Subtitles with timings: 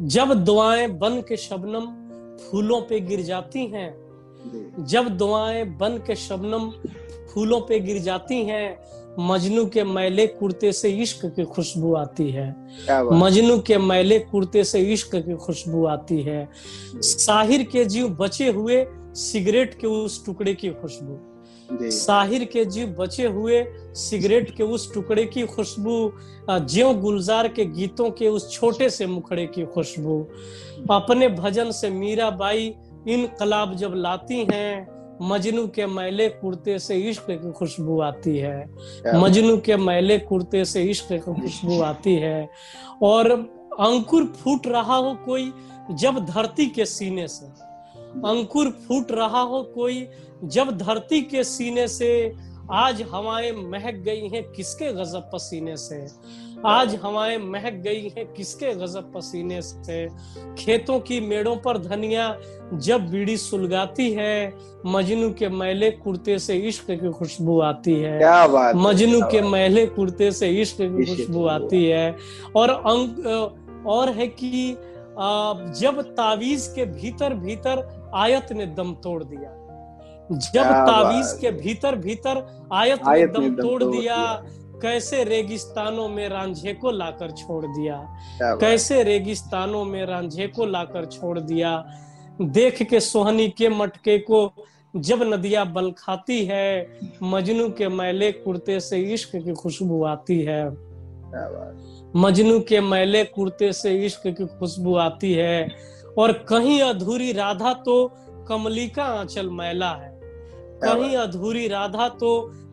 [0.00, 1.86] जब दुआएँ बन के शबनम
[2.38, 6.70] फूलों पे गिर जाती हैं जब दुआएँ बन के शबनम
[7.34, 8.78] फूलों पे गिर जाती हैं
[9.18, 12.50] मजनू के मैले कुर्ते से इश्क की खुशबू आती है।
[13.12, 16.48] मजनू के मैले कुर्ते से इश्क की खुशबू आती है।
[16.94, 21.18] साहिर के जीव बचे हुए सिगरेट के उस टुकड़े की खुशबू।
[21.72, 26.12] साहिर के जीव बचे हुए सिगरेट के उस टुकड़े की खुशबू
[26.50, 30.20] ज्यो गुलजार के गीतों के उस छोटे से मुखड़े की खुशबू।
[30.90, 32.74] अपने भजन से मीरा बाई
[33.08, 34.86] इन कलाब जब लाती हैं
[35.22, 38.58] मजनू के मैले कुर्ते से इश्क की खुशबू आती है।
[39.14, 42.48] मजनू के मैले कुर्ते से इश्क की खुशबू आती है।
[43.02, 43.30] और
[43.80, 45.52] अंकुर फूट रहा हो कोई
[45.90, 47.46] जब धरती के सीने से।
[48.26, 50.06] अंकुर फूट रहा हो कोई
[50.44, 52.12] जब धरती के सीने से
[52.72, 56.06] आज हवाएँ महक गई हैं किसके गजब पसीने से?
[56.66, 60.08] आज हवाएँ महक गई हैं किसके गजब पसीने से?
[60.58, 62.26] खेतों की मेड़ों पर धनिया
[62.74, 64.54] जब बीड़ी सुलगाती है
[64.86, 70.48] मजनू के मैले कुर्ते से इश्क की खुशबू आती है। मजनू के मैले कुर्ते से
[70.62, 72.16] इश्क की खुशबू आती है।
[72.56, 74.76] और अंक और है कि
[75.80, 77.76] जब तावीज के भीतर भीतर
[78.14, 79.64] आयत ने दम तोड़ दिया।
[80.32, 84.42] जब तावीज के भीतर भीतर आयत, आयत ने दम, दम तोड़ दिया
[84.82, 88.18] कैसे रेगिस्तानों में रांझे को लाकर छोड़ दिया?
[88.42, 91.86] कैसे रेगिस्तानों में रांझे को लाकर छोड़ दिया?
[92.40, 94.52] देख के सोहनी के मटके को
[94.96, 100.68] जब नदिया बल खाती है मजनू के मैले कुर्ते से इश्क की खुशबू आती है।
[102.16, 105.68] मजनू के मैले कुर्ते से इश्क की खुशबू आती है।
[106.18, 107.96] और कहीं अधूरी राधा तो
[108.48, 110.20] कमली का आंचल मैला है।
[110.82, 112.30] कहीं अधूरी राधा तो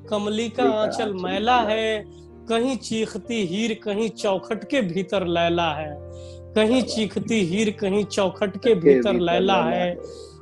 [0.09, 2.03] कमली का आंचल मैला है।
[2.49, 5.89] कहीं चीखती हीर कहीं चौखट के भीतर लैला है।
[6.55, 9.95] कहीं चीखती हीर कहीं चौखट के भीतर लैला है।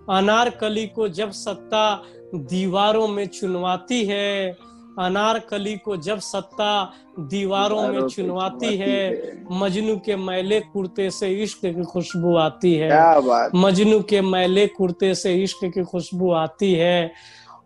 [0.10, 2.04] अनार कली को जब सत्ता
[2.36, 4.58] दीवारों में चुनवाती है
[5.00, 11.60] अनार कली को जब सत्ता दीवारों में चुनवाती है मजनू के मैले कुर्ते से इश्क
[11.66, 12.90] की खुशबू आती है।
[13.56, 17.12] मजनू के मैले कुर्ते से इश्क की खुशबू आती है।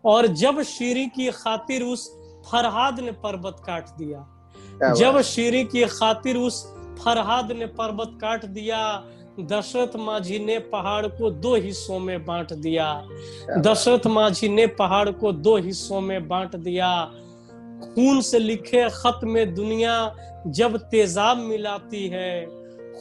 [0.04, 2.08] और जब शीरी की खातिर उस
[2.52, 6.64] फरहाद ने पर्वत काट दिया जब शीरी की खातिर उस
[7.04, 8.78] फरहाद ने पर्वत काट दिया
[9.40, 13.06] दशरथ माझी ने पहाड़ को दो हिस्सों में बांट दिया।
[13.58, 17.04] दशरथ माझी ने पहाड़ को दो हिस्सों में बांट दिया।
[17.94, 20.16] खून से लिखे खत में दुनिया
[20.46, 22.46] जब तेजाब मिलाती है।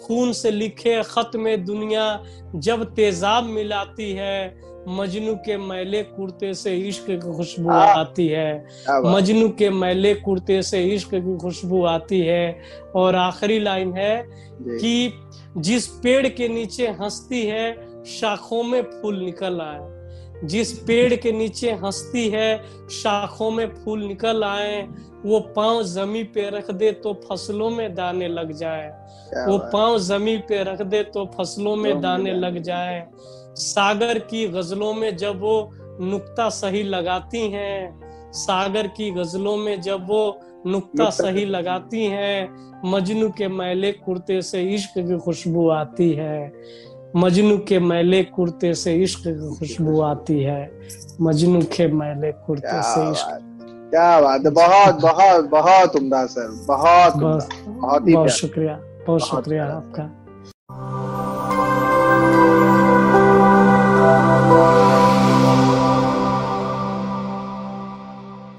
[0.02, 2.24] खून से लिखे खत में दुनिया
[2.56, 9.50] जब तेजाब मिलाती है। मजनू के मैले कुर्ते से इश्क की खुशबू आती है। मजनू
[9.50, 12.62] के मैले कुर्ते से इश्क की खुशबू आती है।
[12.96, 14.26] और आखिरी लाइन है
[14.62, 15.14] कि
[15.58, 19.97] जिस पेड़ के नीचे हंसती है शाखों में फूल निकल आए।
[20.44, 22.58] जिस पेड़ के नीचे हंसती है
[22.92, 24.82] शाखों में फूल निकल आए
[25.26, 28.88] वो पाँव जमी पे रख दे तो फ़सलों में दाने लग जाए।
[29.48, 33.08] वो पाँव जमी पे रख दे तो फ़सलों में दाने लग जाए।
[33.56, 35.72] सागर की गजलों में जब वो
[36.02, 43.30] नुक्ता सही लगाती हैं सागर की गजलों में जब वो नुक्ता सही। लगाती हैं मजनू
[43.30, 46.54] के मैले कुर्ते से इश्क की खुशबू आती है।
[47.18, 50.72] मजनू के मैले कुर्ते से इश्क की खुशबू आती है।
[51.22, 53.28] मजनू के मैले कुर्ते से इश्क।
[53.90, 60.17] क्या बात है बहुत बहुत बहुत उम्दा सर बहुत बहुत बहुत शुक्रिया बहुत शुक्रिया आपका।